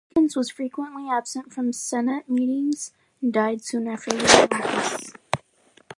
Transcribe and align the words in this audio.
Tompkins 0.15 0.35
was 0.35 0.49
frequently 0.49 1.07
absent 1.07 1.53
from 1.53 1.71
Senate 1.71 2.27
meetings 2.27 2.91
and 3.21 3.31
died 3.31 3.63
soon 3.63 3.87
after 3.87 4.09
leaving 4.09 4.49
office. 4.51 5.13